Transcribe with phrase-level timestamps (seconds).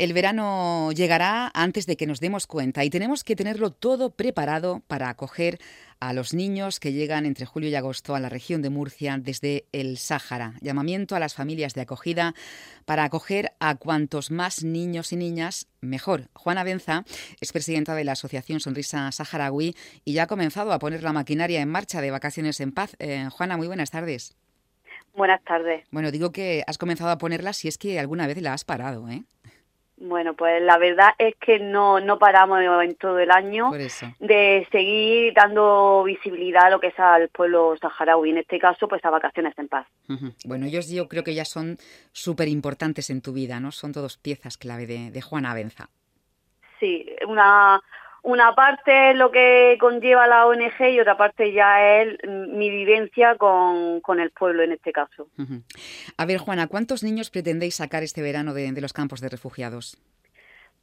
[0.00, 4.80] El verano llegará antes de que nos demos cuenta y tenemos que tenerlo todo preparado
[4.86, 5.58] para acoger
[6.00, 9.66] a los niños que llegan entre julio y agosto a la región de Murcia desde
[9.72, 10.54] el Sáhara.
[10.62, 12.32] Llamamiento a las familias de acogida
[12.86, 16.30] para acoger a cuantos más niños y niñas mejor.
[16.32, 17.04] Juana Benza
[17.38, 19.76] es presidenta de la Asociación Sonrisa Saharaui
[20.06, 22.96] y ya ha comenzado a poner la maquinaria en marcha de Vacaciones en Paz.
[23.00, 24.34] Eh, Juana, muy buenas tardes.
[25.14, 25.84] Buenas tardes.
[25.90, 29.08] Bueno, digo que has comenzado a ponerla si es que alguna vez la has parado,
[29.08, 29.24] ¿eh?
[30.02, 33.70] Bueno, pues la verdad es que no, no paramos en todo el año
[34.18, 39.04] de seguir dando visibilidad a lo que es al pueblo saharaui, en este caso, pues
[39.04, 39.86] a vacaciones en paz.
[40.46, 41.76] Bueno, ellos yo creo que ya son
[42.12, 43.72] súper importantes en tu vida, ¿no?
[43.72, 45.90] Son todos piezas clave de, de Juana Benza.
[46.80, 47.82] Sí, una,
[48.22, 53.36] una parte es lo que conlleva la ONG y otra parte ya es mi vivencia
[53.36, 55.28] con, el pueblo en este caso.
[56.16, 59.98] A ver, Juana, ¿cuántos niños pretendéis sacar este verano de, los campos de refugiados?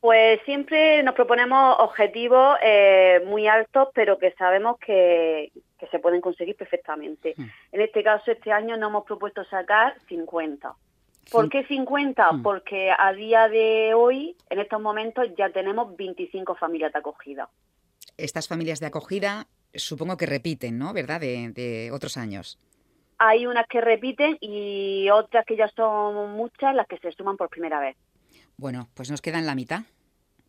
[0.00, 5.52] Pues siempre nos proponemos objetivos eh, muy altos, pero que sabemos que,
[5.90, 7.34] se pueden conseguir perfectamente.
[7.72, 10.74] En este caso, este año nos hemos propuesto sacar 50.
[11.30, 12.32] ¿Por qué 50?
[12.32, 12.42] Hmm.
[12.42, 17.48] Porque a día de hoy, en estos momentos, ya tenemos 25 familias de acogida.
[18.16, 20.92] Estas familias de acogida supongo que repiten, ¿no?
[20.92, 21.20] ¿Verdad?
[21.20, 22.58] De, otros años.
[23.18, 27.48] Hay unas que repiten y otras que ya son muchas las que se suman por
[27.48, 27.96] primera vez.
[28.56, 29.82] Bueno, pues nos quedan la mitad.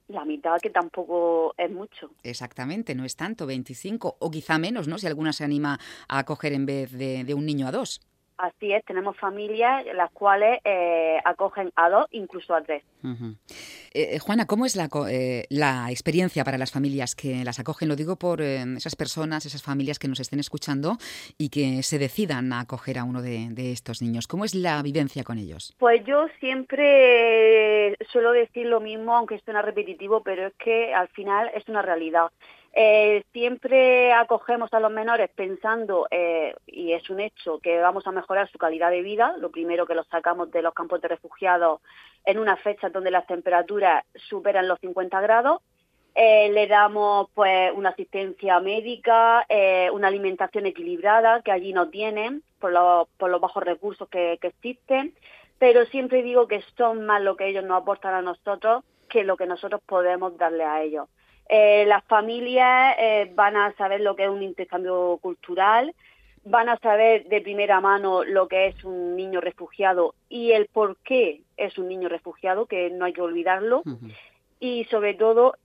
[0.08, 2.11] La mitad que tampoco es mucho.
[2.23, 4.97] Exactamente, no es tanto, 25 o quizá menos, ¿no?
[4.97, 8.02] Si alguna se anima a acoger en vez de un niño a dos.
[8.42, 12.84] Así es, tenemos familias las cuales eh, acogen a dos, incluso a tres.
[13.94, 17.88] Eh, Juana, ¿cómo es la, eh, la, experiencia para las familias que las acogen?
[17.88, 20.97] Lo digo por esas personas, esas familias que nos estén escuchando
[21.38, 24.25] y que se decidan a acoger a uno de, de, estos niños.
[24.25, 25.75] ¿Cómo es la vivencia con ellos?
[25.78, 31.52] Pues yo siempre suelo decir lo mismo, aunque suena repetitivo, pero es que al final
[31.53, 32.31] es una realidad.
[32.73, 38.12] Eh, siempre acogemos a los menores pensando, eh, y es un hecho, que vamos a
[38.12, 39.35] mejorar su calidad de vida.
[39.38, 41.81] Lo primero que los sacamos de los campos de refugiados
[42.25, 45.62] en una fecha donde las temperaturas superan los 50 grados.
[46.16, 49.45] Eh, le damos pues una asistencia médica,
[49.94, 54.47] una alimentación equilibrada que allí no tienen por los, por los bajos recursos que, que
[54.47, 55.13] existen.
[55.57, 59.35] Pero siempre digo que son más lo que ellos nos aportan a nosotros que lo
[59.35, 61.07] que nosotros podemos darle a ellos.
[61.50, 65.94] Eh, las familias eh, van a saber lo que es un intercambio cultural,
[66.46, 70.97] van a saber de primera mano lo que es un niño refugiado y el por
[70.97, 73.84] qué es un niño refugiado, que no hay que olvidarlo,
[74.59, 75.56] y sobre todo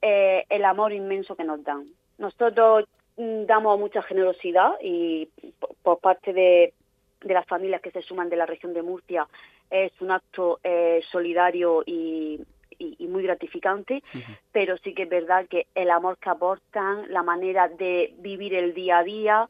[0.00, 1.86] eh, el amor inmenso que nos dan.
[2.18, 2.86] Nosotros
[3.16, 5.28] mm, damos mucha generosidad y
[5.82, 6.72] por, parte de,
[7.20, 9.26] las familias que se suman de la región de Murcia
[9.70, 10.60] es un acto
[11.10, 12.40] solidario y,
[12.78, 14.02] y, muy gratificante,
[14.52, 18.74] pero sí que es verdad que el amor que aportan, la manera de vivir el
[18.74, 19.48] día a día,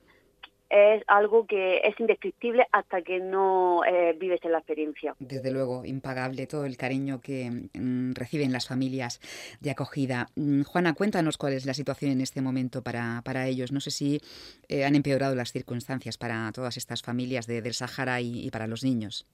[0.68, 5.14] es algo que es indescriptible hasta que no eh, vives en la experiencia.
[5.18, 9.20] Desde luego, impagable todo el cariño que mm, reciben las familias
[9.60, 10.28] de acogida.
[10.34, 13.70] Mm, Juana, cuéntanos cuál es la situación en este momento para, para ellos.
[13.72, 14.20] No sé si
[14.68, 18.82] eh, han empeorado las circunstancias para todas estas familias de, del Sahara y para los
[18.82, 19.26] niños.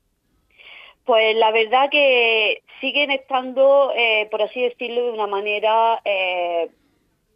[1.05, 6.69] Pues la verdad que siguen estando, eh, por así decirlo, de una manera eh,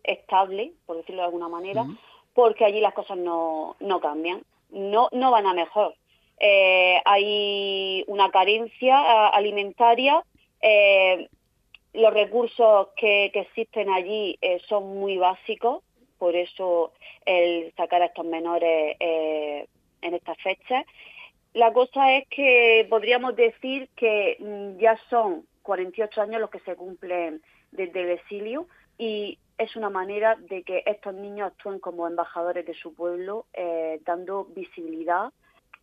[0.04, 1.84] estable, por decirlo de alguna manera,
[2.32, 5.94] porque allí las cosas no, no cambian, no, no van a mejor.
[6.38, 10.22] Eh, hay una carencia alimentaria,
[11.92, 14.38] los recursos que, que existen allí
[14.68, 15.82] son muy básicos,
[16.18, 16.92] por eso
[17.24, 20.84] el sacar a estos menores en estas fechas
[21.56, 26.76] la cosa es que podríamos decir que mm, ya son 48 años los que se
[26.76, 27.40] cumplen
[27.72, 28.68] desde el exilio
[28.98, 34.00] y es una manera de que estos niños actúen como embajadores de su pueblo, eh,
[34.04, 35.32] dando visibilidad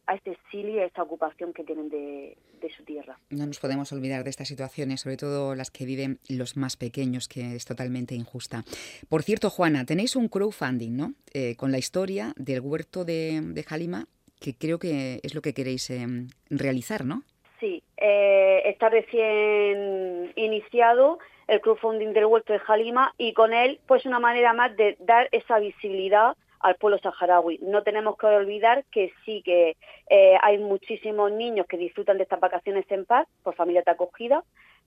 [0.06, 2.38] a este exilio y a esta ocupación que tienen de,
[2.78, 3.20] su tierra.
[3.30, 7.28] No nos podemos olvidar de estas situaciones, sobre todo las que viven los más pequeños,
[7.28, 8.64] que es totalmente injusta.
[9.10, 11.14] Por cierto, Juana, tenéis un crowdfunding, ¿no?
[11.34, 14.08] Eh, con la historia del huerto de, de Jalima
[14.44, 17.24] que creo que es lo que queréis em, realizar, ¿no?
[17.62, 21.18] Sí, eh, está recién iniciado
[21.48, 25.30] el crowdfunding del huerto de Jalima y con él pues una manera más de dar
[25.32, 27.60] esa visibilidad al pueblo saharaui.
[27.62, 29.78] No tenemos que olvidar que sí que
[30.10, 34.44] eh, hay muchísimos niños que disfrutan de estas vacaciones en paz por familias de acogida,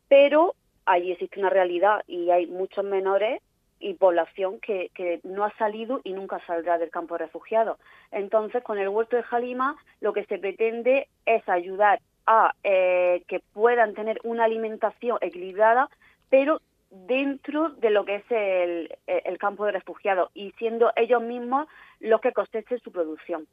[0.08, 0.54] pero
[0.84, 3.40] allí existe una realidad y hay muchos menores
[3.78, 7.78] y población que, que, no ha salido y nunca saldrá del campo de refugiados.
[8.10, 13.40] Entonces, con el huerto de Jalima, lo que se pretende es ayudar a eh, que
[13.52, 15.88] puedan tener una alimentación equilibrada,
[16.28, 21.68] pero dentro de lo que es el, campo de refugiados y siendo ellos mismos
[22.00, 23.46] los que cosechen su producción.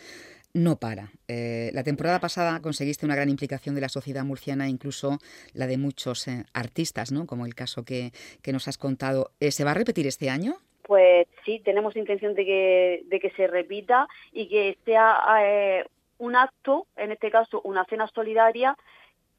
[0.55, 1.11] no para.
[1.29, 5.19] Eh, la temporada pasada conseguiste una gran implicación de la sociedad murciana, incluso
[5.53, 7.27] la de muchos eh, artistas, ¿no?
[7.27, 8.13] como el caso que,
[8.43, 9.31] que nos has contado.
[9.41, 10.55] Eh, ¿Se va a repetir este año?
[10.83, 15.85] Pues sí, tenemos intención de que, de que se repita y que sea
[16.19, 18.77] un acto, en este caso una cena solidaria,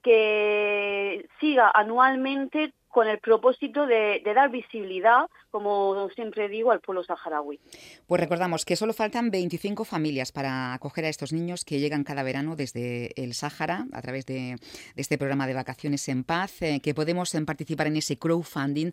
[0.02, 7.60] que siga anualmente con el propósito de, dar visibilidad, como siempre digo, al pueblo saharaui.
[8.06, 12.22] Pues recordamos que solo faltan 25 familias para acoger a estos niños que llegan cada
[12.24, 14.56] verano desde el Sáhara a través de,
[14.96, 18.92] este programa de vacaciones en paz, eh, que podemos participar en ese crowdfunding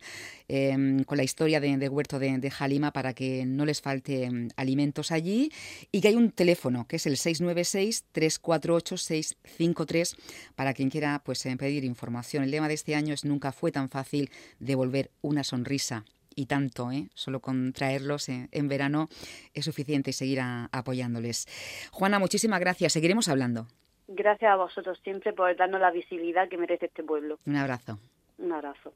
[0.48, 5.12] em, con la historia de, Huerto de, Halima para que no les falte em, alimentos
[5.12, 5.50] allí
[5.92, 10.16] y que hay un teléfono que es el 696-348-653
[10.54, 12.44] para quien quiera pues, eh, pedir información.
[12.44, 16.04] El lema de este año es Nunca fue tan fácil devolver una sonrisa.
[16.34, 17.08] Y tanto, ¿eh?
[17.14, 19.08] solo con traerlos en verano
[19.54, 21.48] es suficiente seguir apoyándoles.
[21.90, 22.92] Juana, muchísimas gracias.
[22.92, 23.66] Seguiremos hablando.
[24.06, 27.38] Gracias a vosotros siempre por darnos la visibilidad que merece este pueblo.
[27.44, 27.98] Un abrazo.
[28.38, 28.92] Un abrazo.